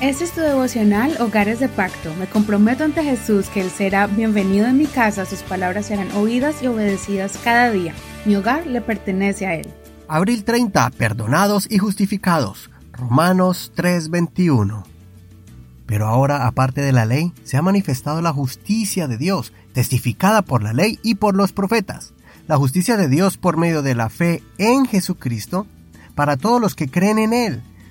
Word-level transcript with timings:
Este 0.00 0.24
es 0.24 0.32
tu 0.32 0.40
devocional 0.40 1.14
Hogares 1.20 1.60
de 1.60 1.68
Pacto. 1.68 2.14
Me 2.14 2.26
comprometo 2.26 2.84
ante 2.84 3.04
Jesús 3.04 3.48
que 3.48 3.60
Él 3.60 3.70
será 3.70 4.06
bienvenido 4.06 4.66
en 4.66 4.78
mi 4.78 4.86
casa, 4.86 5.26
sus 5.26 5.42
palabras 5.42 5.86
serán 5.86 6.10
oídas 6.12 6.62
y 6.62 6.68
obedecidas 6.68 7.38
cada 7.44 7.70
día. 7.70 7.92
Mi 8.24 8.34
hogar 8.34 8.66
le 8.66 8.80
pertenece 8.80 9.46
a 9.46 9.56
Él. 9.56 9.68
Abril 10.08 10.44
30. 10.44 10.88
Perdonados 10.92 11.70
y 11.70 11.76
justificados. 11.76 12.70
Romanos 12.92 13.72
3:21. 13.76 14.84
Pero 15.84 16.06
ahora, 16.06 16.46
aparte 16.46 16.80
de 16.80 16.92
la 16.92 17.04
ley, 17.04 17.34
se 17.44 17.58
ha 17.58 17.62
manifestado 17.62 18.22
la 18.22 18.32
justicia 18.32 19.06
de 19.06 19.18
Dios, 19.18 19.52
testificada 19.74 20.40
por 20.40 20.62
la 20.62 20.72
ley 20.72 20.98
y 21.02 21.16
por 21.16 21.36
los 21.36 21.52
profetas. 21.52 22.14
La 22.48 22.56
justicia 22.56 22.96
de 22.96 23.08
Dios 23.08 23.36
por 23.36 23.58
medio 23.58 23.82
de 23.82 23.94
la 23.94 24.08
fe 24.08 24.42
en 24.56 24.86
Jesucristo 24.86 25.66
para 26.14 26.38
todos 26.38 26.58
los 26.58 26.74
que 26.74 26.90
creen 26.90 27.18
en 27.18 27.34
Él, 27.34 27.62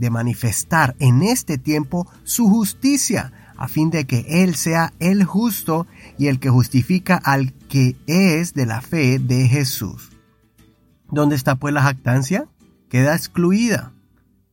de 0.00 0.08
manifestar 0.08 0.96
en 0.98 1.22
este 1.22 1.58
tiempo 1.58 2.10
su 2.24 2.48
justicia, 2.48 3.32
a 3.58 3.68
fin 3.68 3.90
de 3.90 4.06
que 4.06 4.24
Él 4.42 4.54
sea 4.54 4.94
el 4.98 5.24
justo 5.24 5.86
y 6.18 6.28
el 6.28 6.40
que 6.40 6.48
justifica 6.48 7.16
al 7.16 7.52
que 7.68 7.96
es 8.06 8.54
de 8.54 8.64
la 8.64 8.80
fe 8.80 9.18
de 9.18 9.46
Jesús. 9.46 10.08
¿Dónde 11.10 11.36
está 11.36 11.56
pues 11.56 11.74
la 11.74 11.82
jactancia? 11.82 12.48
Queda 12.88 13.14
excluida. 13.14 13.92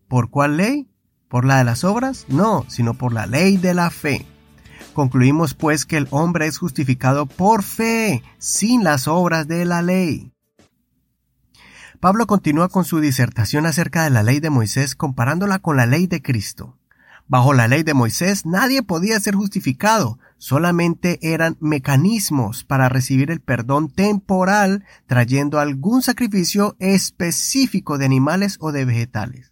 ¿Por 0.10 0.30
cuál 0.30 0.58
ley? 0.58 0.90
¿Por 1.30 1.46
la 1.46 1.60
de 1.60 1.64
las 1.64 1.86
obras? 1.86 2.26
No, 2.28 2.66
sino 2.68 2.94
por 2.94 3.14
la 3.14 3.26
ley 3.26 3.56
de 3.56 3.74
la 3.74 3.90
fe. 3.90 4.26
Concluimos 4.94 5.54
pues 5.54 5.86
que 5.86 5.96
el 5.96 6.08
hombre 6.10 6.46
es 6.48 6.58
justificado 6.58 7.26
por 7.26 7.64
fe, 7.64 8.22
sin 8.38 8.84
las 8.84 9.08
obras 9.08 9.48
de 9.48 9.64
la 9.64 9.82
ley. 9.82 10.34
Pablo 12.00 12.28
continúa 12.28 12.70
con 12.70 12.86
su 12.86 13.00
disertación 13.00 13.66
acerca 13.66 14.04
de 14.04 14.12
la 14.12 14.22
ley 14.22 14.40
de 14.40 14.52
Moisés 14.52 14.96
comparándola 14.96 15.58
con 15.60 15.78
la 15.78 15.88
ley 15.88 16.06
de 16.06 16.22
Cristo. 16.22 16.78
Bajo 17.28 17.54
la 17.54 17.68
ley 17.68 17.84
de 17.84 17.96
Moisés 17.96 18.46
nadie 18.46 18.84
podía 18.84 19.20
ser 19.20 19.36
justificado, 19.36 20.20
solamente 20.38 21.18
eran 21.22 21.58
mecanismos 21.60 22.64
para 22.64 22.88
recibir 22.88 23.32
el 23.32 23.42
perdón 23.42 23.90
temporal 23.90 24.86
trayendo 25.08 25.60
algún 25.60 26.04
sacrificio 26.04 26.76
específico 26.80 27.98
de 27.98 28.06
animales 28.06 28.58
o 28.60 28.72
de 28.72 28.86
vegetales. 28.86 29.52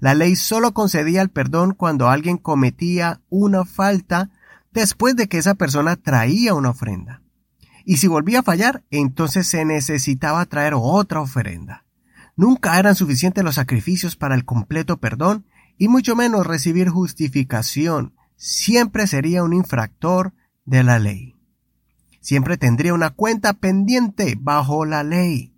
La 0.00 0.14
ley 0.14 0.34
solo 0.34 0.72
concedía 0.72 1.20
el 1.22 1.30
perdón 1.30 1.74
cuando 1.74 2.08
alguien 2.08 2.38
cometía 2.38 3.20
una 3.28 3.64
falta 3.64 4.30
después 4.72 5.14
de 5.14 5.28
que 5.28 5.38
esa 5.38 5.54
persona 5.54 5.96
traía 5.96 6.54
una 6.54 6.70
ofrenda. 6.70 7.21
Y 7.84 7.98
si 7.98 8.06
volvía 8.06 8.40
a 8.40 8.44
fallar, 8.44 8.84
entonces 8.90 9.46
se 9.46 9.64
necesitaba 9.64 10.44
traer 10.46 10.74
otra 10.76 11.20
ofrenda. 11.20 11.84
Nunca 12.36 12.78
eran 12.78 12.94
suficientes 12.94 13.44
los 13.44 13.56
sacrificios 13.56 14.16
para 14.16 14.34
el 14.34 14.44
completo 14.44 14.98
perdón 14.98 15.44
y 15.78 15.88
mucho 15.88 16.16
menos 16.16 16.46
recibir 16.46 16.88
justificación, 16.88 18.14
siempre 18.36 19.06
sería 19.06 19.42
un 19.42 19.52
infractor 19.52 20.32
de 20.64 20.82
la 20.82 20.98
ley. 20.98 21.34
Siempre 22.20 22.56
tendría 22.56 22.94
una 22.94 23.10
cuenta 23.10 23.52
pendiente 23.52 24.36
bajo 24.38 24.84
la 24.84 25.02
ley. 25.02 25.52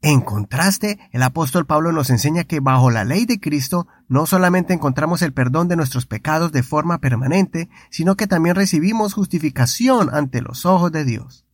En 0.00 0.20
contraste, 0.20 0.98
el 1.12 1.22
apóstol 1.22 1.66
Pablo 1.66 1.92
nos 1.92 2.10
enseña 2.10 2.44
que 2.44 2.60
bajo 2.60 2.90
la 2.90 3.04
ley 3.04 3.26
de 3.26 3.40
Cristo 3.40 3.86
no 4.08 4.24
solamente 4.26 4.72
encontramos 4.72 5.22
el 5.22 5.32
perdón 5.32 5.68
de 5.68 5.76
nuestros 5.76 6.06
pecados 6.06 6.50
de 6.50 6.62
forma 6.62 6.98
permanente, 6.98 7.68
sino 7.90 8.16
que 8.16 8.26
también 8.26 8.56
recibimos 8.56 9.14
justificación 9.14 10.08
ante 10.12 10.40
los 10.40 10.64
ojos 10.64 10.90
de 10.90 11.04
Dios. 11.04 11.44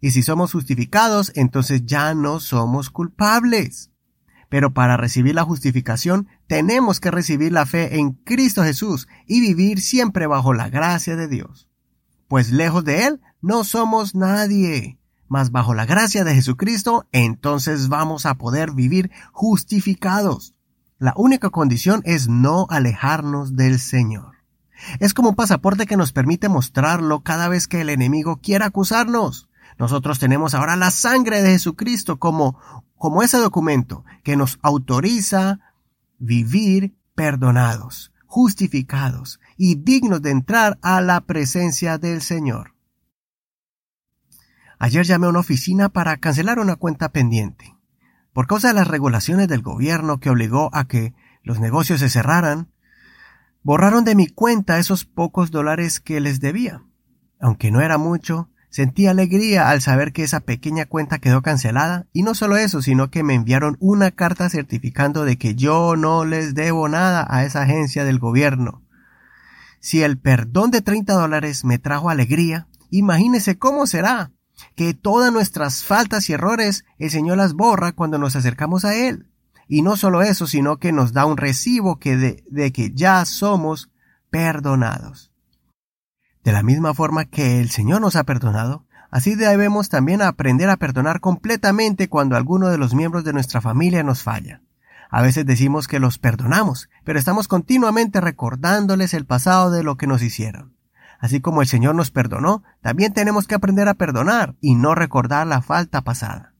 Y 0.00 0.10
si 0.10 0.22
somos 0.22 0.52
justificados, 0.52 1.32
entonces 1.36 1.86
ya 1.86 2.14
no 2.14 2.40
somos 2.40 2.90
culpables. 2.90 3.90
Pero 4.50 4.74
para 4.74 4.98
recibir 4.98 5.34
la 5.34 5.44
justificación 5.44 6.28
tenemos 6.46 7.00
que 7.00 7.10
recibir 7.10 7.52
la 7.52 7.64
fe 7.64 7.98
en 7.98 8.10
Cristo 8.12 8.62
Jesús 8.62 9.08
y 9.26 9.40
vivir 9.40 9.80
siempre 9.80 10.26
bajo 10.26 10.52
la 10.52 10.68
gracia 10.68 11.16
de 11.16 11.28
Dios. 11.28 11.68
Pues 12.28 12.50
lejos 12.50 12.84
de 12.84 13.06
Él 13.06 13.20
no 13.40 13.64
somos 13.64 14.14
nadie. 14.14 14.98
Mas 15.28 15.50
bajo 15.52 15.72
la 15.72 15.86
gracia 15.86 16.24
de 16.24 16.34
Jesucristo 16.34 17.06
entonces 17.12 17.88
vamos 17.88 18.26
a 18.26 18.34
poder 18.34 18.72
vivir 18.72 19.10
justificados. 19.32 20.54
La 21.02 21.14
única 21.16 21.50
condición 21.50 22.00
es 22.04 22.28
no 22.28 22.68
alejarnos 22.70 23.56
del 23.56 23.80
Señor. 23.80 24.36
Es 25.00 25.14
como 25.14 25.30
un 25.30 25.34
pasaporte 25.34 25.84
que 25.84 25.96
nos 25.96 26.12
permite 26.12 26.48
mostrarlo 26.48 27.24
cada 27.24 27.48
vez 27.48 27.66
que 27.66 27.80
el 27.80 27.90
enemigo 27.90 28.36
quiera 28.40 28.66
acusarnos. 28.66 29.48
Nosotros 29.80 30.20
tenemos 30.20 30.54
ahora 30.54 30.76
la 30.76 30.92
sangre 30.92 31.42
de 31.42 31.50
Jesucristo 31.50 32.20
como 32.20 32.56
como 32.94 33.24
ese 33.24 33.38
documento 33.38 34.04
que 34.22 34.36
nos 34.36 34.60
autoriza 34.62 35.58
vivir 36.20 36.94
perdonados, 37.16 38.12
justificados 38.26 39.40
y 39.56 39.74
dignos 39.74 40.22
de 40.22 40.30
entrar 40.30 40.78
a 40.82 41.00
la 41.00 41.20
presencia 41.22 41.98
del 41.98 42.22
Señor. 42.22 42.76
Ayer 44.78 45.04
llamé 45.04 45.26
a 45.26 45.30
una 45.30 45.40
oficina 45.40 45.88
para 45.88 46.18
cancelar 46.18 46.60
una 46.60 46.76
cuenta 46.76 47.08
pendiente. 47.08 47.74
Por 48.32 48.46
causa 48.46 48.68
de 48.68 48.74
las 48.74 48.88
regulaciones 48.88 49.48
del 49.48 49.62
gobierno 49.62 50.18
que 50.18 50.30
obligó 50.30 50.70
a 50.72 50.84
que 50.84 51.14
los 51.42 51.60
negocios 51.60 52.00
se 52.00 52.08
cerraran, 52.08 52.68
borraron 53.62 54.04
de 54.04 54.14
mi 54.14 54.28
cuenta 54.28 54.78
esos 54.78 55.04
pocos 55.04 55.50
dólares 55.50 56.00
que 56.00 56.20
les 56.20 56.40
debía. 56.40 56.82
Aunque 57.40 57.70
no 57.70 57.80
era 57.80 57.98
mucho, 57.98 58.48
Sentí 58.72 59.06
alegría 59.06 59.68
al 59.68 59.82
saber 59.82 60.14
que 60.14 60.22
esa 60.22 60.40
pequeña 60.40 60.86
cuenta 60.86 61.18
quedó 61.18 61.42
cancelada 61.42 62.06
y 62.14 62.22
no 62.22 62.34
solo 62.34 62.56
eso, 62.56 62.80
sino 62.80 63.10
que 63.10 63.22
me 63.22 63.34
enviaron 63.34 63.76
una 63.80 64.12
carta 64.12 64.48
certificando 64.48 65.26
de 65.26 65.36
que 65.36 65.54
yo 65.54 65.94
no 65.94 66.24
les 66.24 66.54
debo 66.54 66.88
nada 66.88 67.26
a 67.28 67.44
esa 67.44 67.64
agencia 67.64 68.06
del 68.06 68.18
gobierno. 68.18 68.82
Si 69.78 70.02
el 70.02 70.16
perdón 70.16 70.70
de 70.70 70.80
30 70.80 71.12
dólares 71.12 71.66
me 71.66 71.78
trajo 71.78 72.08
alegría, 72.08 72.66
imagínese 72.88 73.58
cómo 73.58 73.86
será 73.86 74.30
que 74.74 74.94
todas 74.94 75.32
nuestras 75.32 75.84
faltas 75.84 76.28
y 76.28 76.32
errores 76.32 76.84
el 76.98 77.10
Señor 77.10 77.38
las 77.38 77.54
borra 77.54 77.92
cuando 77.92 78.18
nos 78.18 78.36
acercamos 78.36 78.84
a 78.84 78.94
Él. 78.94 79.28
Y 79.68 79.82
no 79.82 79.96
solo 79.96 80.22
eso, 80.22 80.46
sino 80.46 80.78
que 80.78 80.92
nos 80.92 81.12
da 81.12 81.24
un 81.24 81.36
recibo 81.36 81.98
que 81.98 82.16
de, 82.16 82.44
de 82.50 82.72
que 82.72 82.92
ya 82.92 83.24
somos 83.24 83.90
perdonados. 84.30 85.32
De 86.44 86.52
la 86.52 86.62
misma 86.62 86.94
forma 86.94 87.26
que 87.26 87.60
el 87.60 87.70
Señor 87.70 88.00
nos 88.00 88.16
ha 88.16 88.24
perdonado, 88.24 88.86
así 89.10 89.34
debemos 89.34 89.88
también 89.88 90.22
aprender 90.22 90.68
a 90.70 90.76
perdonar 90.76 91.20
completamente 91.20 92.08
cuando 92.08 92.36
alguno 92.36 92.68
de 92.68 92.78
los 92.78 92.94
miembros 92.94 93.24
de 93.24 93.32
nuestra 93.32 93.60
familia 93.60 94.02
nos 94.02 94.22
falla. 94.22 94.62
A 95.12 95.20
veces 95.20 95.44
decimos 95.44 95.88
que 95.88 96.00
los 96.00 96.18
perdonamos, 96.18 96.88
pero 97.04 97.18
estamos 97.18 97.46
continuamente 97.46 98.20
recordándoles 98.20 99.12
el 99.12 99.26
pasado 99.26 99.70
de 99.70 99.82
lo 99.82 99.98
que 99.98 100.06
nos 100.06 100.22
hicieron. 100.22 100.71
Así 101.22 101.40
como 101.40 101.62
el 101.62 101.68
Señor 101.68 101.94
nos 101.94 102.10
perdonó, 102.10 102.64
también 102.80 103.12
tenemos 103.12 103.46
que 103.46 103.54
aprender 103.54 103.86
a 103.86 103.94
perdonar 103.94 104.56
y 104.60 104.74
no 104.74 104.96
recordar 104.96 105.46
la 105.46 105.62
falta 105.62 106.02
pasada. 106.02 106.52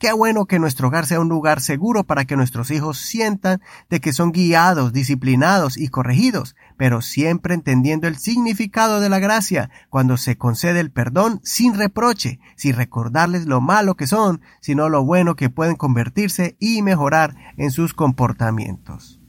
Qué 0.00 0.12
bueno 0.12 0.46
que 0.46 0.58
nuestro 0.58 0.88
hogar 0.88 1.06
sea 1.06 1.20
un 1.20 1.28
lugar 1.28 1.60
seguro 1.60 2.02
para 2.02 2.24
que 2.24 2.34
nuestros 2.34 2.72
hijos 2.72 2.98
sientan 2.98 3.60
de 3.88 4.00
que 4.00 4.12
son 4.12 4.32
guiados, 4.32 4.92
disciplinados 4.92 5.76
y 5.76 5.86
corregidos, 5.86 6.56
pero 6.76 7.00
siempre 7.00 7.54
entendiendo 7.54 8.08
el 8.08 8.18
significado 8.18 8.98
de 8.98 9.08
la 9.08 9.20
gracia 9.20 9.70
cuando 9.88 10.16
se 10.16 10.36
concede 10.36 10.80
el 10.80 10.90
perdón 10.90 11.40
sin 11.44 11.74
reproche, 11.74 12.40
sin 12.56 12.74
recordarles 12.74 13.46
lo 13.46 13.60
malo 13.60 13.94
que 13.94 14.08
son, 14.08 14.40
sino 14.60 14.88
lo 14.88 15.04
bueno 15.04 15.36
que 15.36 15.48
pueden 15.48 15.76
convertirse 15.76 16.56
y 16.58 16.82
mejorar 16.82 17.36
en 17.56 17.70
sus 17.70 17.94
comportamientos. 17.94 19.20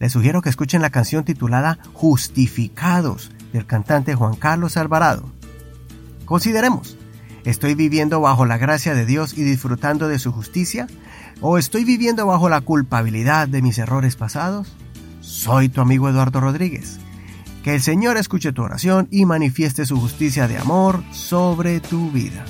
Les 0.00 0.12
sugiero 0.12 0.42
que 0.42 0.50
escuchen 0.50 0.82
la 0.82 0.90
canción 0.90 1.24
titulada 1.24 1.78
Justificados 1.94 3.30
del 3.52 3.66
cantante 3.66 4.14
Juan 4.14 4.36
Carlos 4.36 4.76
Alvarado. 4.76 5.30
Consideremos, 6.24 6.96
¿Estoy 7.46 7.76
viviendo 7.76 8.20
bajo 8.20 8.44
la 8.44 8.58
gracia 8.58 8.92
de 8.92 9.06
Dios 9.06 9.38
y 9.38 9.44
disfrutando 9.44 10.08
de 10.08 10.18
su 10.18 10.32
justicia? 10.32 10.88
¿O 11.40 11.58
estoy 11.58 11.84
viviendo 11.84 12.26
bajo 12.26 12.48
la 12.48 12.60
culpabilidad 12.60 13.46
de 13.46 13.62
mis 13.62 13.78
errores 13.78 14.16
pasados? 14.16 14.74
Soy 15.20 15.68
tu 15.68 15.80
amigo 15.80 16.08
Eduardo 16.08 16.40
Rodríguez. 16.40 16.98
Que 17.62 17.76
el 17.76 17.82
Señor 17.82 18.16
escuche 18.16 18.52
tu 18.52 18.62
oración 18.62 19.06
y 19.12 19.26
manifieste 19.26 19.86
su 19.86 20.00
justicia 20.00 20.48
de 20.48 20.58
amor 20.58 21.04
sobre 21.12 21.78
tu 21.78 22.10
vida. 22.10 22.44